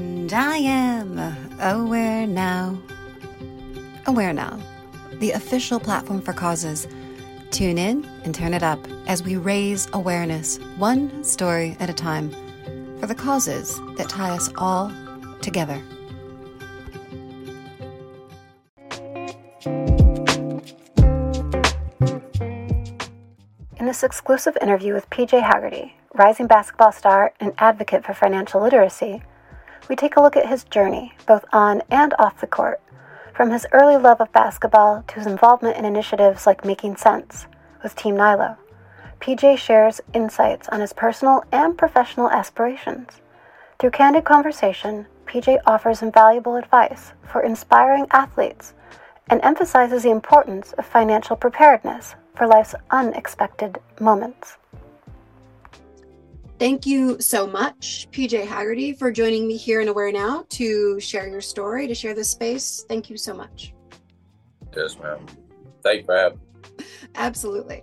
And 0.00 0.32
I 0.32 0.56
am 0.56 1.18
aware 1.60 2.26
now. 2.26 2.80
Aware 4.06 4.32
Now, 4.32 4.58
the 5.18 5.32
official 5.32 5.78
platform 5.78 6.22
for 6.22 6.32
causes. 6.32 6.88
Tune 7.50 7.76
in 7.76 8.06
and 8.24 8.34
turn 8.34 8.54
it 8.54 8.62
up 8.62 8.78
as 9.06 9.22
we 9.22 9.36
raise 9.36 9.88
awareness, 9.92 10.56
one 10.78 11.22
story 11.22 11.76
at 11.80 11.90
a 11.90 11.92
time, 11.92 12.30
for 12.98 13.08
the 13.08 13.14
causes 13.14 13.78
that 13.98 14.08
tie 14.08 14.30
us 14.30 14.48
all 14.56 14.90
together. 15.42 15.82
In 23.78 23.84
this 23.84 24.02
exclusive 24.02 24.56
interview 24.62 24.94
with 24.94 25.10
PJ 25.10 25.42
Haggerty, 25.42 25.94
rising 26.14 26.46
basketball 26.46 26.92
star 26.92 27.34
and 27.38 27.52
advocate 27.58 28.06
for 28.06 28.14
financial 28.14 28.62
literacy, 28.62 29.22
we 29.90 29.96
take 29.96 30.16
a 30.16 30.22
look 30.22 30.36
at 30.36 30.48
his 30.48 30.62
journey, 30.62 31.12
both 31.26 31.44
on 31.52 31.82
and 31.90 32.14
off 32.16 32.40
the 32.40 32.46
court, 32.46 32.80
from 33.34 33.50
his 33.50 33.66
early 33.72 33.96
love 33.96 34.20
of 34.20 34.32
basketball 34.32 35.02
to 35.08 35.16
his 35.16 35.26
involvement 35.26 35.76
in 35.76 35.84
initiatives 35.84 36.46
like 36.46 36.64
Making 36.64 36.96
Cents 36.96 37.48
with 37.82 37.96
Team 37.96 38.16
Nilo. 38.16 38.56
PJ 39.20 39.58
shares 39.58 40.00
insights 40.14 40.68
on 40.68 40.78
his 40.78 40.92
personal 40.92 41.42
and 41.50 41.76
professional 41.76 42.30
aspirations. 42.30 43.20
Through 43.80 43.90
candid 43.90 44.24
conversation, 44.24 45.06
PJ 45.26 45.58
offers 45.66 46.02
invaluable 46.02 46.54
advice 46.54 47.12
for 47.26 47.42
inspiring 47.42 48.06
athletes 48.12 48.74
and 49.28 49.40
emphasizes 49.42 50.04
the 50.04 50.10
importance 50.10 50.72
of 50.74 50.86
financial 50.86 51.34
preparedness 51.34 52.14
for 52.36 52.46
life's 52.46 52.76
unexpected 52.92 53.80
moments. 53.98 54.56
Thank 56.60 56.84
you 56.84 57.18
so 57.20 57.46
much, 57.46 58.06
PJ 58.10 58.46
Haggerty, 58.46 58.92
for 58.92 59.10
joining 59.10 59.48
me 59.48 59.56
here 59.56 59.80
in 59.80 59.88
Aware 59.88 60.12
Now 60.12 60.44
to 60.50 61.00
share 61.00 61.26
your 61.26 61.40
story, 61.40 61.86
to 61.86 61.94
share 61.94 62.12
this 62.12 62.28
space. 62.28 62.84
Thank 62.86 63.08
you 63.08 63.16
so 63.16 63.32
much. 63.32 63.72
Yes, 64.76 64.98
ma'am. 64.98 65.24
Thank 65.82 66.00
you 66.00 66.04
for 66.04 66.16
having 66.18 66.38
me. 66.38 66.84
Absolutely. 67.14 67.82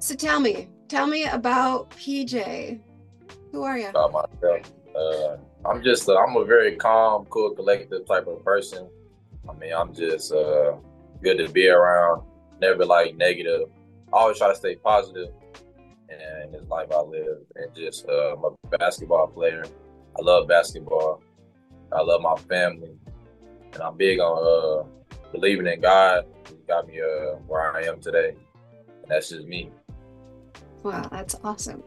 So 0.00 0.16
tell 0.16 0.40
me, 0.40 0.68
tell 0.88 1.06
me 1.06 1.26
about 1.26 1.90
PJ. 1.90 2.80
Who 3.52 3.62
are 3.62 3.78
you? 3.78 3.90
About 3.90 4.12
myself. 4.12 4.72
Uh, 4.96 5.36
I'm 5.64 5.80
just, 5.80 6.08
uh, 6.08 6.18
I'm 6.18 6.36
a 6.36 6.44
very 6.44 6.74
calm, 6.74 7.26
cool, 7.26 7.54
collective 7.54 8.08
type 8.08 8.26
of 8.26 8.44
person. 8.44 8.88
I 9.48 9.52
mean, 9.52 9.72
I'm 9.72 9.94
just 9.94 10.32
uh, 10.32 10.72
good 11.22 11.38
to 11.38 11.48
be 11.48 11.68
around. 11.68 12.24
Never 12.60 12.84
like 12.84 13.14
negative. 13.14 13.68
I 14.12 14.16
always 14.16 14.38
try 14.38 14.48
to 14.48 14.56
stay 14.56 14.74
positive 14.74 15.28
and 16.18 16.52
this 16.52 16.68
life 16.68 16.88
I 16.92 17.00
live. 17.00 17.38
And 17.56 17.74
just, 17.74 18.08
uh, 18.08 18.36
I'm 18.36 18.44
a 18.44 18.78
basketball 18.78 19.28
player. 19.28 19.64
I 20.18 20.22
love 20.22 20.48
basketball. 20.48 21.22
I 21.92 22.02
love 22.02 22.20
my 22.20 22.36
family, 22.36 22.90
and 23.72 23.82
I'm 23.82 23.96
big 23.96 24.20
on 24.20 24.84
uh, 24.84 25.08
believing 25.32 25.66
in 25.66 25.80
God. 25.80 26.26
He 26.48 26.56
got 26.66 26.86
me 26.86 27.00
uh, 27.00 27.36
where 27.46 27.74
I 27.74 27.82
am 27.84 28.00
today, 28.00 28.34
and 29.02 29.08
that's 29.10 29.30
just 29.30 29.46
me. 29.46 29.70
Wow, 30.82 31.08
that's 31.10 31.34
awesome. 31.42 31.82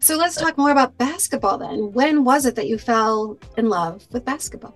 So 0.00 0.16
let's 0.16 0.36
talk 0.36 0.56
more 0.56 0.70
about 0.70 0.96
basketball 0.96 1.58
then. 1.58 1.92
When 1.92 2.24
was 2.24 2.46
it 2.46 2.54
that 2.56 2.68
you 2.68 2.78
fell 2.78 3.38
in 3.56 3.68
love 3.68 4.06
with 4.12 4.24
basketball? 4.24 4.74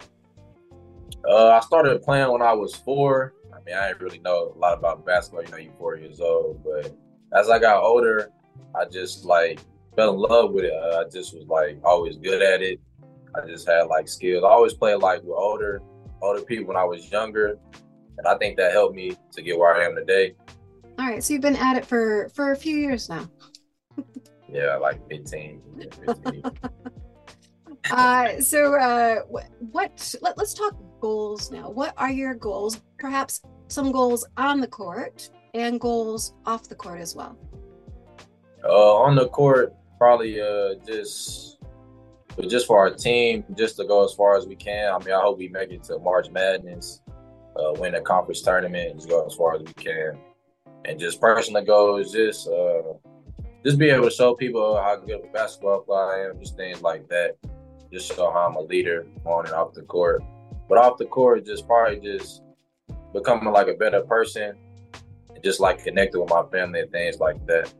Uh, 1.28 1.50
I 1.50 1.60
started 1.60 2.02
playing 2.02 2.30
when 2.30 2.42
I 2.42 2.52
was 2.52 2.74
four. 2.74 3.34
I 3.52 3.58
mean, 3.64 3.74
I 3.74 3.88
didn't 3.88 4.02
really 4.02 4.18
know 4.18 4.52
a 4.54 4.58
lot 4.58 4.76
about 4.76 5.06
basketball. 5.06 5.44
You 5.44 5.50
know, 5.50 5.56
you're 5.56 5.72
four 5.78 5.96
years 5.96 6.20
old, 6.20 6.62
but 6.64 6.94
as 7.32 7.48
I 7.48 7.58
got 7.58 7.82
older, 7.82 8.30
I 8.74 8.84
just 8.86 9.24
like 9.24 9.60
fell 9.96 10.14
in 10.14 10.20
love 10.20 10.52
with 10.52 10.64
it. 10.64 10.72
I 10.72 11.04
just 11.10 11.34
was 11.34 11.46
like 11.46 11.78
always 11.84 12.16
good 12.16 12.42
at 12.42 12.62
it. 12.62 12.80
I 13.34 13.46
just 13.46 13.66
had 13.66 13.82
like 13.84 14.08
skills. 14.08 14.44
I 14.44 14.48
always 14.48 14.74
played 14.74 14.96
like 14.96 15.22
with 15.22 15.36
older 15.36 15.82
older 16.20 16.42
people 16.42 16.66
when 16.66 16.76
I 16.76 16.84
was 16.84 17.10
younger, 17.10 17.58
and 18.18 18.26
I 18.26 18.36
think 18.36 18.56
that 18.56 18.72
helped 18.72 18.94
me 18.94 19.16
to 19.32 19.42
get 19.42 19.58
where 19.58 19.74
I 19.74 19.84
am 19.84 19.94
today. 19.94 20.34
All 20.98 21.06
right, 21.06 21.22
so 21.22 21.32
you've 21.32 21.42
been 21.42 21.56
at 21.56 21.76
it 21.76 21.84
for 21.84 22.28
for 22.34 22.52
a 22.52 22.56
few 22.56 22.76
years 22.76 23.08
now. 23.08 23.28
yeah, 24.52 24.76
like 24.76 25.00
15. 25.08 25.60
15. 26.06 26.42
uh, 27.90 28.40
so 28.40 28.74
uh, 28.78 29.20
what, 29.28 29.46
what 29.58 30.14
let, 30.22 30.38
let's 30.38 30.54
talk 30.54 30.76
goals 31.00 31.50
now. 31.50 31.70
What 31.70 31.94
are 31.96 32.10
your 32.10 32.34
goals? 32.34 32.80
Perhaps 32.98 33.42
some 33.68 33.90
goals 33.90 34.26
on 34.36 34.60
the 34.60 34.68
court 34.68 35.30
and 35.54 35.80
goals 35.80 36.34
off 36.46 36.68
the 36.68 36.74
court 36.74 37.00
as 37.00 37.16
well. 37.16 37.36
Uh, 38.64 38.96
on 38.96 39.16
the 39.16 39.28
court, 39.28 39.74
probably 39.98 40.40
uh, 40.40 40.74
just 40.86 41.52
but 42.36 42.48
just 42.48 42.66
for 42.66 42.78
our 42.78 42.90
team, 42.90 43.44
just 43.56 43.76
to 43.76 43.84
go 43.84 44.04
as 44.04 44.14
far 44.14 44.36
as 44.36 44.46
we 44.46 44.56
can. 44.56 44.92
I 44.92 44.98
mean, 44.98 45.12
I 45.14 45.20
hope 45.20 45.38
we 45.38 45.48
make 45.48 45.70
it 45.70 45.84
to 45.84 45.98
March 45.98 46.30
Madness, 46.30 47.02
uh, 47.56 47.72
win 47.76 47.94
a 47.94 48.00
conference 48.00 48.42
tournament, 48.42 48.90
and 48.90 48.98
just 48.98 49.10
go 49.10 49.26
as 49.26 49.34
far 49.34 49.56
as 49.56 49.62
we 49.62 49.72
can. 49.74 50.18
And 50.84 50.98
just 50.98 51.20
personal 51.20 51.64
goals, 51.64 52.12
just 52.12 52.48
uh, 52.48 52.82
just 53.64 53.78
be 53.78 53.90
able 53.90 54.04
to 54.04 54.10
show 54.10 54.34
people 54.34 54.76
how 54.76 54.96
good 54.96 55.20
a 55.24 55.32
basketball 55.32 55.80
player 55.80 56.00
I 56.00 56.30
am, 56.30 56.40
just 56.40 56.56
things 56.56 56.82
like 56.82 57.08
that. 57.08 57.36
Just 57.92 58.14
show 58.14 58.32
how 58.32 58.48
I'm 58.48 58.56
a 58.56 58.62
leader 58.62 59.06
on 59.24 59.46
and 59.46 59.54
off 59.54 59.74
the 59.74 59.82
court. 59.82 60.22
But 60.68 60.78
off 60.78 60.96
the 60.96 61.04
court, 61.04 61.44
just 61.44 61.66
probably 61.66 62.00
just 62.00 62.42
becoming 63.12 63.52
like 63.52 63.68
a 63.68 63.74
better 63.74 64.00
person, 64.02 64.56
and 65.34 65.44
just 65.44 65.60
like 65.60 65.84
connecting 65.84 66.20
with 66.20 66.30
my 66.30 66.44
family 66.50 66.80
and 66.80 66.90
things 66.90 67.20
like 67.20 67.46
that. 67.46 67.72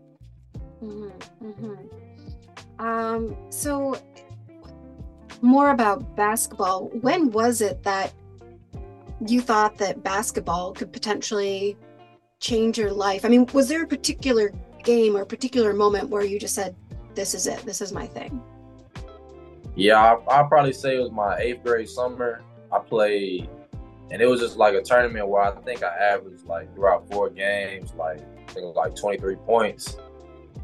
Mm-hmm, 0.83 1.47
mm-hmm. 1.47 2.85
Um, 2.85 3.37
so, 3.51 3.97
more 5.41 5.71
about 5.71 6.17
basketball. 6.17 6.89
When 7.01 7.31
was 7.31 7.61
it 7.61 7.83
that 7.85 8.13
you 9.27 9.41
thought 9.41 9.79
that 9.79 10.03
basketball 10.03 10.73
could 10.73 10.93
potentially 10.93 11.77
change 12.41 12.79
your 12.79 12.91
life? 12.91 13.25
I 13.25 13.29
mean, 13.29 13.47
was 13.53 13.69
there 13.69 13.85
a 13.85 13.87
particular 13.87 14.53
game 14.83 15.17
or 15.17 15.25
particular 15.25 15.73
moment 15.73 16.09
where 16.09 16.25
you 16.25 16.41
just 16.41 16.55
said, 16.55 16.75
"This 17.15 17.35
is 17.35 17.47
it. 17.47 17.61
This 17.61 17.81
is 17.81 17.93
my 17.93 18.07
thing"? 18.07 18.43
Yeah, 19.77 20.03
I'll, 20.03 20.25
I'll 20.29 20.49
probably 20.49 20.73
say 20.73 20.97
it 20.97 21.01
was 21.01 21.13
my 21.13 21.39
eighth 21.39 21.63
grade 21.63 21.89
summer. 21.89 22.43
I 22.73 22.81
played, 22.81 23.49
and 24.11 24.21
it 24.21 24.27
was 24.27 24.41
just 24.41 24.57
like 24.57 24.75
a 24.75 24.83
tournament 24.83 25.29
where 25.29 25.43
I 25.43 25.53
think 25.61 25.85
I 25.85 25.95
averaged 25.97 26.45
like 26.47 26.75
throughout 26.75 27.09
four 27.09 27.31
games, 27.31 27.93
like 27.97 28.19
I 28.19 28.53
think 28.53 28.65
it 28.65 28.67
was 28.67 28.77
like 28.77 28.97
23 28.97 29.37
points 29.37 29.97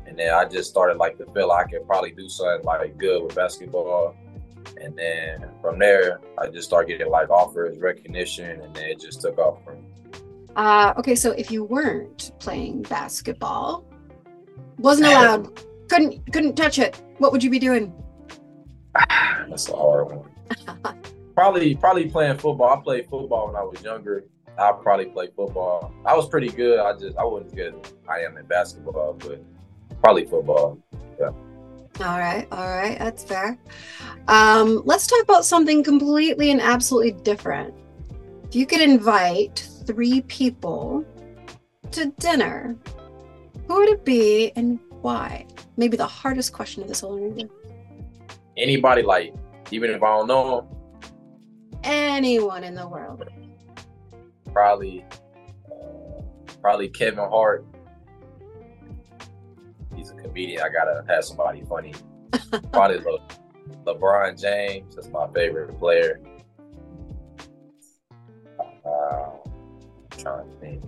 and 0.08 0.18
then 0.18 0.32
I 0.32 0.46
just 0.46 0.70
started 0.70 0.96
like 0.96 1.18
to 1.18 1.26
feel 1.32 1.48
like 1.48 1.66
I 1.66 1.70
could 1.70 1.86
probably 1.86 2.12
do 2.12 2.28
something 2.28 2.64
like 2.64 2.96
good 2.96 3.22
with 3.22 3.34
basketball. 3.34 4.16
And 4.80 4.96
then 4.96 5.50
from 5.60 5.78
there, 5.78 6.20
I 6.38 6.48
just 6.48 6.66
started 6.68 6.88
getting 6.88 7.10
like 7.10 7.28
offers, 7.28 7.78
recognition, 7.78 8.62
and 8.62 8.74
then 8.74 8.84
it 8.84 9.00
just 9.00 9.20
took 9.20 9.38
off 9.38 9.62
from. 9.64 9.84
Uh, 10.56 10.94
okay, 10.96 11.14
so 11.14 11.32
if 11.32 11.50
you 11.50 11.62
weren't 11.62 12.32
playing 12.38 12.82
basketball, 12.82 13.84
wasn't 14.78 15.08
allowed, 15.08 15.62
couldn't 15.88 16.32
couldn't 16.32 16.54
touch 16.54 16.78
it, 16.78 17.00
what 17.18 17.32
would 17.32 17.44
you 17.44 17.50
be 17.50 17.58
doing? 17.58 17.92
That's 19.48 19.68
a 19.68 19.76
hard 19.76 20.06
one. 20.10 20.30
probably 21.34 21.74
probably 21.74 22.08
playing 22.08 22.38
football. 22.38 22.78
I 22.78 22.82
played 22.82 23.08
football 23.08 23.48
when 23.48 23.56
I 23.56 23.62
was 23.62 23.82
younger. 23.82 24.24
I 24.58 24.72
probably 24.72 25.06
played 25.06 25.30
football. 25.36 25.92
I 26.04 26.16
was 26.16 26.28
pretty 26.28 26.48
good. 26.48 26.80
I 26.80 26.92
just 26.94 27.16
I 27.16 27.24
wasn't 27.24 27.52
as 27.52 27.54
good 27.54 27.92
I 28.08 28.20
am 28.20 28.36
in 28.38 28.46
basketball, 28.46 29.14
but 29.14 29.40
probably 30.00 30.24
football. 30.26 30.78
Yeah. 31.20 31.30
All 32.00 32.18
right, 32.18 32.46
all 32.52 32.68
right, 32.68 32.98
that's 32.98 33.24
fair. 33.24 33.58
Um, 34.28 34.82
let's 34.84 35.06
talk 35.06 35.22
about 35.22 35.44
something 35.44 35.82
completely 35.82 36.50
and 36.50 36.60
absolutely 36.60 37.12
different. 37.12 37.74
If 38.44 38.54
you 38.54 38.66
could 38.66 38.80
invite 38.80 39.68
three 39.84 40.20
people 40.22 41.04
to 41.90 42.06
dinner, 42.20 42.76
who 43.66 43.74
would 43.74 43.88
it 43.88 44.04
be 44.04 44.52
and 44.54 44.78
why? 45.02 45.46
Maybe 45.76 45.96
the 45.96 46.06
hardest 46.06 46.52
question 46.52 46.82
of 46.82 46.88
this 46.88 47.00
whole 47.00 47.16
interview. 47.16 47.48
Anybody, 48.56 49.02
like, 49.02 49.34
even 49.70 49.90
if 49.90 50.02
I 50.02 50.16
don't 50.16 50.28
know 50.28 50.56
them? 50.60 51.80
Anyone 51.84 52.64
in 52.64 52.74
the 52.74 52.86
world. 52.86 53.24
Probably, 54.52 55.04
uh, 55.70 56.22
probably 56.60 56.88
Kevin 56.88 57.18
Hart 57.18 57.64
comedian. 60.28 60.62
I 60.62 60.68
gotta 60.68 61.04
have 61.08 61.24
somebody 61.24 61.62
funny. 61.68 61.94
Probably 62.72 62.98
Le- 62.98 63.26
LeBron 63.86 64.40
James. 64.40 64.94
That's 64.94 65.08
my 65.08 65.26
favorite 65.32 65.78
player. 65.78 66.20
Uh, 68.60 69.30
trying 70.16 70.48
to 70.48 70.56
think. 70.60 70.84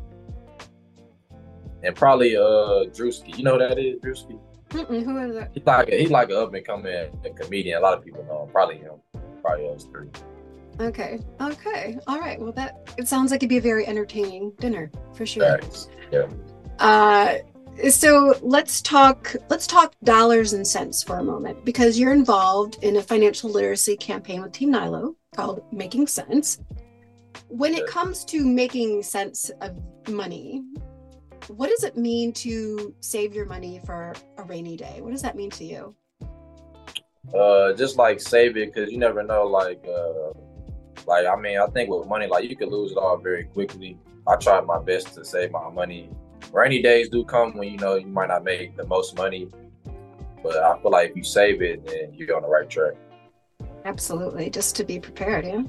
And 1.82 1.96
probably 1.96 2.37
uh 2.37 2.87
Drewski. 2.92 3.37
You 3.37 3.44
know 3.44 3.52
who 3.52 3.58
that 3.60 3.78
is, 3.78 3.98
Drewski? 4.00 4.38
Mm-mm, 4.70 5.04
who 5.04 5.19
is 5.19 5.34
that? 5.34 5.50
He's 5.52 5.64
like 5.66 5.88
a, 5.88 5.98
he's 5.98 6.10
like 6.10 6.31
an 6.31 6.36
up 6.36 6.54
and 6.54 6.64
coming 6.64 7.10
comedian. 7.36 7.78
A 7.78 7.81
lot 7.81 7.98
of 7.98 8.04
people 8.04 8.25
know 8.25 8.44
him. 8.44 8.50
Probably 8.50 8.78
him. 8.78 9.00
Probably 9.43 9.66
those 9.66 9.84
three. 9.84 10.08
Okay. 10.78 11.19
Okay. 11.40 11.98
All 12.06 12.20
right. 12.20 12.40
Well, 12.40 12.52
that 12.52 12.93
it 12.96 13.08
sounds 13.08 13.31
like 13.31 13.38
it'd 13.38 13.48
be 13.48 13.56
a 13.56 13.60
very 13.60 13.86
entertaining 13.86 14.52
dinner 14.60 14.90
for 15.14 15.26
sure. 15.26 15.58
Thanks. 15.58 15.88
Yeah. 16.12 16.28
Uh, 16.78 17.38
so 17.88 18.38
let's 18.43 18.82
talk 18.82 19.35
let's 19.49 19.67
talk 19.67 19.94
dollars 20.05 20.53
and 20.53 20.67
cents 20.67 21.03
for 21.03 21.19
a 21.19 21.25
moment 21.25 21.65
because 21.65 21.99
you're 21.99 22.12
involved 22.12 22.79
in 22.82 22.97
a 22.97 23.03
financial 23.03 23.50
literacy 23.50 23.97
campaign 23.97 24.43
with 24.43 24.53
Team 24.53 24.71
Nilo 24.71 25.17
called 25.35 25.62
Making 25.73 26.06
Cents. 26.06 26.59
When 27.49 27.75
it 27.75 27.87
comes 27.87 28.25
to 28.27 28.44
making 28.44 29.03
sense 29.03 29.50
of 29.61 29.77
money, 30.09 30.62
what 31.49 31.71
does 31.71 31.85
it 31.85 31.97
mean 31.97 32.32
to 32.35 32.94
save 33.00 33.35
your 33.35 33.47
money 33.47 33.81
for 33.85 34.15
a 34.37 34.43
rainy 34.44 34.77
day? 34.77 35.00
What 35.00 35.12
does 35.12 35.23
that 35.23 35.37
mean 35.37 35.50
to 35.50 35.65
you? 35.65 35.94
Uh, 37.35 37.73
just 37.75 37.97
like 37.97 38.21
save 38.21 38.56
it 38.56 38.75
because 38.75 38.91
you 38.91 38.99
never 38.99 39.23
know. 39.23 39.47
Like, 39.47 39.85
uh, 39.87 40.32
like 41.06 41.27
I 41.27 41.37
mean, 41.37 41.59
I 41.59 41.67
think 41.69 41.91
with 41.91 42.09
money, 42.09 42.27
like 42.27 42.49
you 42.49 42.56
could 42.56 42.69
lose 42.69 42.93
it 42.93 42.99
all 42.99 43.17
very 43.17 43.44
quickly. 43.44 43.99
I 44.27 44.37
try 44.37 44.61
my 44.61 44.81
best 44.81 45.15
to 45.15 45.25
save 45.25 45.50
my 45.50 45.71
money. 45.71 46.11
Rainy 46.52 46.82
days 46.82 47.08
do 47.08 47.25
come 47.25 47.56
when 47.56 47.69
you 47.69 47.79
know 47.79 47.94
you 47.94 48.06
might 48.06 48.29
not 48.29 48.44
make 48.44 48.76
the 48.76 48.87
most 48.87 49.17
money, 49.17 49.49
but 50.43 50.56
I 50.56 50.81
feel 50.82 50.91
like 50.91 51.11
if 51.11 51.17
you 51.17 51.23
save 51.23 51.62
it, 51.62 51.87
then 51.87 52.12
you're 52.12 52.37
on 52.37 52.43
the 52.43 52.49
right 52.49 52.69
track. 52.69 52.94
Absolutely, 53.85 54.50
just 54.50 54.75
to 54.76 54.85
be 54.85 54.99
prepared, 54.99 55.47
yeah. 55.47 55.62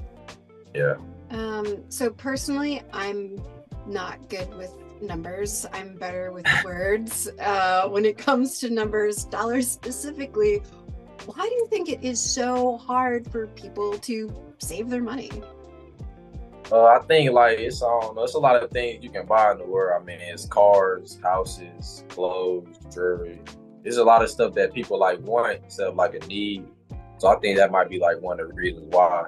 Yeah. 0.74 0.94
Um, 1.30 1.84
so 1.88 2.10
personally, 2.10 2.82
I'm 2.92 3.40
not 3.86 4.28
good 4.28 4.52
with 4.56 4.72
numbers. 5.00 5.66
I'm 5.72 5.96
better 5.96 6.32
with 6.32 6.46
words. 6.64 7.28
Uh, 7.40 7.88
when 7.88 8.04
it 8.04 8.18
comes 8.18 8.58
to 8.60 8.70
numbers, 8.70 9.24
dollars 9.24 9.70
specifically, 9.70 10.62
why 11.26 11.48
do 11.48 11.54
you 11.54 11.66
think 11.68 11.88
it 11.88 12.02
is 12.02 12.20
so 12.20 12.76
hard 12.76 13.30
for 13.30 13.46
people 13.48 13.98
to 13.98 14.34
save 14.58 14.90
their 14.90 15.02
money? 15.02 15.30
Uh, 16.72 16.86
I 16.86 17.00
think 17.00 17.30
like 17.32 17.58
it's 17.58 17.82
um 17.82 18.14
it's 18.16 18.32
a 18.32 18.38
lot 18.38 18.62
of 18.62 18.70
things 18.70 19.04
you 19.04 19.10
can 19.10 19.26
buy 19.26 19.52
in 19.52 19.58
the 19.58 19.64
world. 19.64 20.00
I 20.00 20.04
mean, 20.06 20.20
it's 20.22 20.46
cars, 20.46 21.18
houses, 21.22 22.04
clothes, 22.08 22.78
jewelry. 22.90 23.40
There's 23.82 23.98
a 23.98 24.04
lot 24.04 24.22
of 24.22 24.30
stuff 24.30 24.54
that 24.54 24.72
people 24.72 24.98
like 24.98 25.20
want 25.20 25.60
instead 25.64 25.88
of 25.88 25.96
like 25.96 26.14
a 26.14 26.26
need. 26.26 26.64
So 27.18 27.28
I 27.28 27.38
think 27.40 27.58
that 27.58 27.70
might 27.70 27.90
be 27.90 27.98
like 27.98 28.22
one 28.22 28.40
of 28.40 28.48
the 28.48 28.54
reasons 28.54 28.86
why 28.88 29.24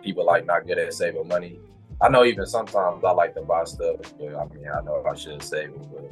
people 0.00 0.24
like 0.24 0.46
not 0.46 0.64
good 0.64 0.78
at 0.78 0.94
saving 0.94 1.26
money. 1.26 1.58
I 2.00 2.08
know 2.08 2.24
even 2.24 2.46
sometimes 2.46 3.02
I 3.02 3.10
like 3.10 3.34
to 3.34 3.42
buy 3.42 3.64
stuff, 3.64 3.96
but 4.16 4.36
I 4.36 4.44
mean 4.54 4.68
I 4.72 4.80
know 4.82 5.04
I 5.10 5.16
should 5.16 5.42
save 5.42 5.70
it, 5.70 5.86
but 5.90 6.08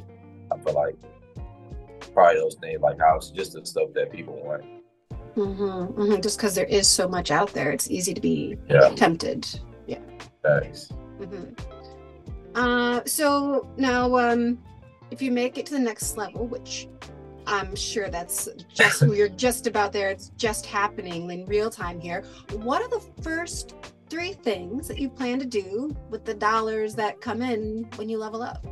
I 0.51 0.61
feel 0.61 0.73
like 0.73 0.97
probably 2.13 2.41
those 2.41 2.55
things 2.55 2.81
like 2.81 2.99
house, 2.99 3.29
just 3.29 3.53
the 3.53 3.65
stuff 3.65 3.93
that 3.93 4.11
people 4.11 4.35
want. 4.43 4.65
Mm-hmm, 5.37 6.01
mm-hmm. 6.01 6.21
Just 6.21 6.37
because 6.37 6.53
there 6.53 6.65
is 6.65 6.85
so 6.85 7.07
much 7.07 7.31
out 7.31 7.53
there, 7.53 7.71
it's 7.71 7.89
easy 7.89 8.13
to 8.13 8.19
be 8.19 8.57
yeah. 8.69 8.89
tempted. 8.89 9.47
Mm-hmm. 11.19 11.53
Uh, 12.55 13.01
so 13.05 13.67
now, 13.77 14.17
um, 14.17 14.57
if 15.11 15.21
you 15.21 15.31
make 15.31 15.57
it 15.57 15.65
to 15.67 15.73
the 15.73 15.79
next 15.79 16.17
level, 16.17 16.47
which 16.47 16.87
I'm 17.45 17.75
sure 17.75 18.09
that's 18.09 18.49
just 18.73 19.01
we're 19.07 19.29
just 19.29 19.67
about 19.67 19.93
there, 19.93 20.09
it's 20.09 20.29
just 20.37 20.65
happening 20.65 21.29
in 21.29 21.45
real 21.45 21.69
time 21.69 21.99
here. 21.99 22.23
What 22.53 22.81
are 22.81 22.89
the 22.89 23.03
first 23.21 23.75
three 24.09 24.33
things 24.33 24.87
that 24.87 24.97
you 24.97 25.09
plan 25.09 25.39
to 25.39 25.45
do 25.45 25.95
with 26.09 26.25
the 26.25 26.33
dollars 26.33 26.95
that 26.95 27.21
come 27.21 27.41
in 27.41 27.87
when 27.95 28.09
you 28.09 28.17
level 28.17 28.41
up? 28.41 28.65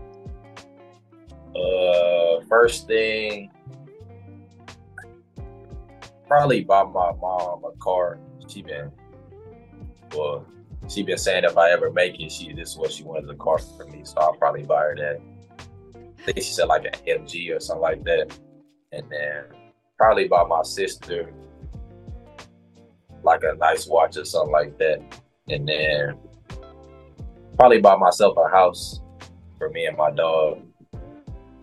Uh, 1.56 2.44
first 2.50 2.88
thing, 2.88 3.52
probably 6.28 6.64
buy 6.64 6.84
my 6.84 7.12
mom 7.14 7.64
a 7.64 7.72
car. 7.80 8.20
She 8.48 8.62
been, 8.62 8.92
well, 10.14 10.46
she 10.88 11.04
been 11.04 11.18
saying 11.18 11.44
if 11.44 11.58
I 11.58 11.72
ever 11.72 11.92
make 11.92 12.20
it, 12.20 12.32
she 12.32 12.54
this 12.54 12.72
is 12.72 12.78
what 12.78 12.92
she 12.92 13.04
wanted 13.04 13.30
a 13.30 13.36
car 13.36 13.58
for 13.58 13.86
me. 13.88 14.02
So 14.04 14.16
I'll 14.18 14.36
probably 14.36 14.64
buy 14.64 14.82
her 14.82 14.96
that. 14.96 15.22
I 16.20 16.22
think 16.24 16.38
she 16.38 16.54
said 16.54 16.66
like 16.66 16.86
an 16.86 16.94
MG 17.08 17.56
or 17.56 17.60
something 17.60 17.82
like 17.82 18.04
that, 18.06 18.38
and 18.92 19.04
then 19.10 19.46
probably 19.98 20.28
buy 20.28 20.44
my 20.44 20.64
sister 20.64 21.32
like 23.24 23.44
a 23.44 23.56
nice 23.56 23.88
watch 23.88 24.18
or 24.18 24.26
something 24.26 24.52
like 24.52 24.78
that, 24.78 25.02
and 25.50 25.68
then 25.68 26.18
probably 27.58 27.80
buy 27.80 27.96
myself 27.96 28.38
a 28.38 28.50
house 28.50 29.02
for 29.58 29.70
me 29.70 29.86
and 29.86 29.98
my 29.98 30.12
dog 30.12 30.62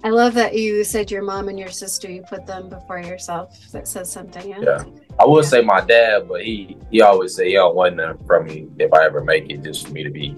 I 0.04 0.10
love 0.10 0.34
that 0.34 0.54
you 0.54 0.82
said 0.82 1.10
your 1.12 1.22
mom 1.22 1.48
and 1.48 1.58
your 1.58 1.70
sister, 1.70 2.10
you 2.10 2.22
put 2.22 2.44
them 2.44 2.69
before 2.69 2.98
yourself. 2.98 3.56
That 3.70 3.86
says 3.86 4.10
something. 4.10 4.48
Yeah. 4.48 4.60
Yeah. 4.60 4.84
I 5.18 5.26
would 5.26 5.44
say 5.44 5.62
my 5.62 5.80
dad, 5.80 6.28
but 6.28 6.42
he 6.44 6.76
he 6.90 7.02
always 7.02 7.34
say 7.34 7.48
he 7.48 7.54
don't 7.54 7.74
want 7.74 7.96
nothing 7.96 8.26
from 8.26 8.46
me 8.46 8.68
if 8.78 8.92
I 8.92 9.04
ever 9.04 9.22
make 9.22 9.50
it, 9.50 9.62
just 9.62 9.86
for 9.86 9.92
me 9.92 10.02
to 10.02 10.10
be 10.10 10.36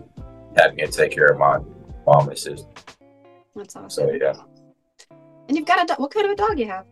happy 0.56 0.82
and 0.82 0.92
take 0.92 1.12
care 1.12 1.26
of 1.26 1.38
my 1.38 1.58
mom 2.06 2.28
and 2.28 2.38
sister. 2.38 2.66
That's 3.54 3.76
awesome. 3.76 3.90
So 3.90 4.12
yeah. 4.12 4.34
And 5.48 5.56
you've 5.56 5.66
got 5.66 5.82
a 5.82 5.86
dog. 5.86 5.98
What 5.98 6.12
kind 6.12 6.26
of 6.26 6.32
a 6.32 6.36
dog 6.36 6.58
you 6.58 6.66
have? 6.66 6.86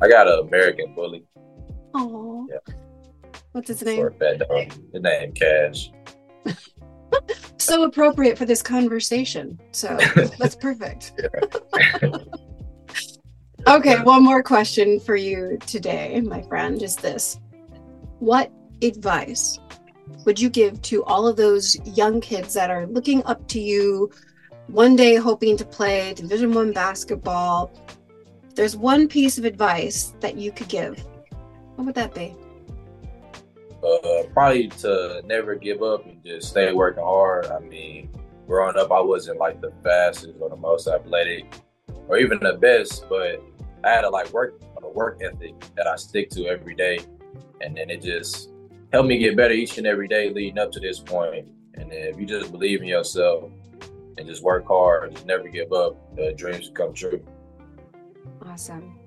I 0.00 0.08
got 0.08 0.28
an 0.28 0.46
American 0.46 0.94
bully. 0.94 1.24
Oh. 1.94 2.48
Yeah. 2.50 2.74
What's 3.52 3.68
his 3.68 3.82
name? 3.82 3.96
Short 3.96 4.18
fat 4.18 4.38
dog. 4.38 4.72
His 4.92 5.02
name 5.02 5.32
Cash. 5.32 5.90
so 7.58 7.84
appropriate 7.84 8.38
for 8.38 8.44
this 8.44 8.62
conversation. 8.62 9.58
So 9.72 9.98
that's 10.38 10.56
perfect. 10.56 11.12
okay, 13.76 14.00
one 14.02 14.24
more 14.24 14.42
question 14.42 15.00
for 15.00 15.16
you 15.16 15.58
today, 15.66 16.20
my 16.20 16.42
friend, 16.42 16.82
is 16.82 16.96
this. 16.96 17.38
What 18.18 18.52
advice 18.82 19.58
would 20.24 20.40
you 20.40 20.48
give 20.48 20.80
to 20.82 21.04
all 21.04 21.26
of 21.26 21.36
those 21.36 21.76
young 21.96 22.20
kids 22.20 22.54
that 22.54 22.70
are 22.70 22.86
looking 22.86 23.22
up 23.24 23.46
to 23.48 23.60
you 23.60 24.10
one 24.66 24.96
day 24.96 25.16
hoping 25.16 25.56
to 25.56 25.64
play 25.64 26.14
division 26.14 26.52
1 26.52 26.72
basketball? 26.72 27.72
there's 28.54 28.76
one 28.76 29.06
piece 29.06 29.38
of 29.38 29.44
advice 29.44 30.14
that 30.18 30.36
you 30.36 30.50
could 30.50 30.66
give. 30.66 30.98
What 31.76 31.84
would 31.84 31.94
that 31.94 32.12
be? 32.12 32.34
uh, 33.82 34.22
probably 34.32 34.68
to 34.68 35.22
never 35.24 35.54
give 35.54 35.82
up 35.82 36.04
and 36.06 36.22
just 36.24 36.48
stay 36.48 36.72
working 36.72 37.02
hard. 37.02 37.46
I 37.46 37.60
mean, 37.60 38.10
growing 38.46 38.76
up, 38.76 38.90
I 38.90 39.00
wasn't 39.00 39.38
like 39.38 39.60
the 39.60 39.72
fastest 39.84 40.34
or 40.40 40.50
the 40.50 40.56
most 40.56 40.88
athletic 40.88 41.46
or 42.08 42.18
even 42.18 42.38
the 42.40 42.54
best, 42.54 43.04
but 43.08 43.42
I 43.84 43.90
had 43.90 44.04
a 44.04 44.10
like 44.10 44.32
work 44.32 44.60
a 44.82 44.88
work 44.88 45.20
ethic 45.22 45.54
that 45.76 45.86
I 45.86 45.96
stick 45.96 46.30
to 46.30 46.46
every 46.46 46.74
day, 46.74 46.98
and 47.60 47.76
then 47.76 47.90
it 47.90 48.02
just 48.02 48.50
helped 48.92 49.08
me 49.08 49.18
get 49.18 49.36
better 49.36 49.54
each 49.54 49.78
and 49.78 49.86
every 49.86 50.08
day 50.08 50.30
leading 50.30 50.58
up 50.58 50.72
to 50.72 50.80
this 50.80 51.00
point. 51.00 51.46
And 51.74 51.90
then 51.90 51.98
if 51.98 52.18
you 52.18 52.26
just 52.26 52.50
believe 52.50 52.80
in 52.80 52.88
yourself 52.88 53.50
and 54.16 54.26
just 54.26 54.42
work 54.42 54.66
hard, 54.66 55.12
just 55.12 55.26
never 55.26 55.48
give 55.48 55.72
up, 55.72 55.96
the 56.16 56.32
dreams 56.32 56.70
come 56.74 56.92
true. 56.92 57.24
Awesome. 58.44 58.98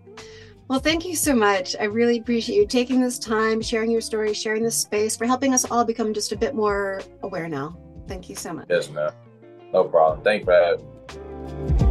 Well, 0.68 0.80
thank 0.80 1.04
you 1.06 1.16
so 1.18 1.36
much. 1.36 1.76
I 1.80 1.86
really 1.86 2.20
appreciate 2.20 2.56
you 2.56 2.66
taking 2.66 3.02
this 3.02 3.20
time, 3.20 3.62
sharing 3.62 3.92
your 3.92 4.00
story, 4.00 4.34
sharing 4.34 4.64
this 4.64 4.78
space, 4.78 5.18
for 5.18 5.26
helping 5.26 5.54
us 5.54 5.70
all 5.70 5.84
become 5.84 6.14
just 6.14 6.32
a 6.32 6.38
bit 6.38 6.56
more 6.56 7.02
aware 7.24 7.50
now. 7.50 7.78
Thank 8.08 8.30
you 8.30 8.36
so 8.36 8.54
much. 8.54 8.68
Yes, 8.70 8.90
ma'am. 8.90 9.12
No 9.74 9.84
problem. 9.84 10.24
Thank 10.24 10.42
you 10.42 10.46
for 10.46 10.54
having 10.54 11.78
Tune 11.78 11.91